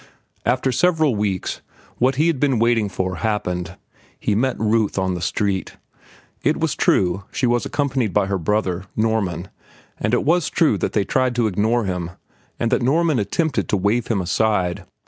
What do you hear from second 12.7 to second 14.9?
that Norman attempted to wave him aside.